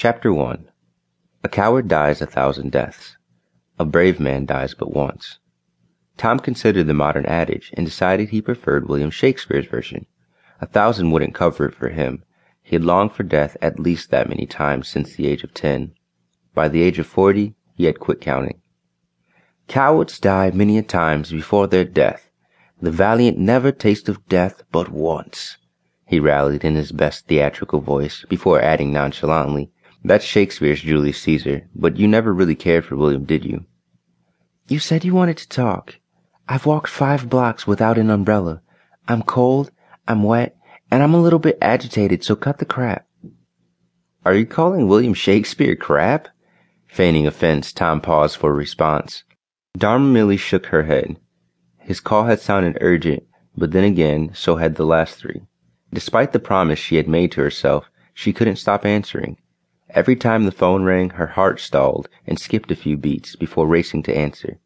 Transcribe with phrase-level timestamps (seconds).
[0.00, 0.70] Chapter 1
[1.42, 3.16] A coward dies a thousand deaths.
[3.80, 5.40] A brave man dies but once.
[6.16, 10.06] Tom considered the modern adage and decided he preferred William Shakespeare's version.
[10.60, 12.22] A thousand wouldn't cover it for him.
[12.62, 15.94] He had longed for death at least that many times since the age of ten.
[16.54, 18.62] By the age of forty, he had quit counting.
[19.66, 22.30] Cowards die many a times before their death.
[22.80, 25.56] The valiant never taste of death but once.
[26.06, 29.72] He rallied in his best theatrical voice before adding nonchalantly,
[30.08, 33.64] that's Shakespeare's Julius Caesar, but you never really cared for William, did you?
[34.68, 35.96] You said you wanted to talk.
[36.48, 38.62] I've walked five blocks without an umbrella.
[39.06, 39.70] I'm cold,
[40.06, 40.56] I'm wet,
[40.90, 43.06] and I'm a little bit agitated, so cut the crap.
[44.24, 46.28] Are you calling William Shakespeare crap?
[46.86, 49.24] Feigning offense, Tom paused for a response.
[49.76, 51.16] Dharma merely shook her head.
[51.78, 53.24] His call had sounded urgent,
[53.56, 55.42] but then again, so had the last three.
[55.92, 59.38] Despite the promise she had made to herself, she couldn't stop answering.
[59.90, 64.02] Every time the phone rang, her heart stalled and skipped a few beats before racing
[64.04, 64.58] to answer.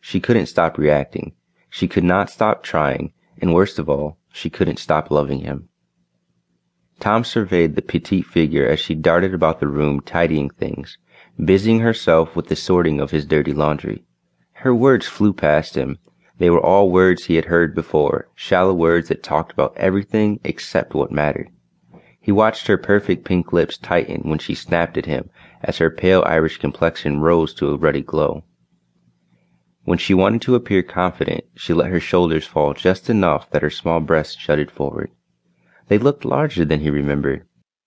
[0.00, 1.34] She couldn't stop reacting.
[1.68, 5.68] She could not stop trying, and worst of all, she couldn't stop loving him.
[6.98, 10.98] Tom surveyed the petite figure as she darted about the room tidying things,
[11.42, 14.04] busying herself with the sorting of his dirty laundry.
[14.52, 15.98] Her words flew past him.
[16.38, 20.94] They were all words he had heard before, shallow words that talked about everything except
[20.94, 21.50] what mattered.
[22.20, 25.30] He watched her perfect pink lips tighten when she snapped at him
[25.62, 28.44] as her pale Irish complexion rose to a ruddy glow.
[29.84, 33.70] When she wanted to appear confident, she let her shoulders fall just enough that her
[33.70, 35.10] small breasts jutted forward.
[35.88, 37.46] They looked larger than he remembered.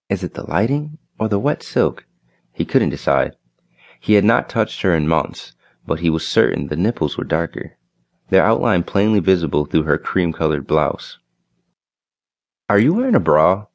[0.09, 2.05] Is it the lighting or the wet silk?
[2.51, 3.35] He couldn't decide.
[3.99, 5.53] He had not touched her in months,
[5.85, 7.77] but he was certain the nipples were darker,
[8.29, 11.19] their outline plainly visible through her cream colored blouse.
[12.67, 13.67] Are you wearing a bra?